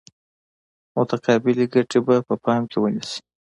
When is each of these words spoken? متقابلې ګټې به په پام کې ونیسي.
متقابلې 0.95 1.65
ګټې 1.73 1.99
به 2.05 2.15
په 2.27 2.33
پام 2.43 2.61
کې 2.69 2.77
ونیسي. 2.81 3.19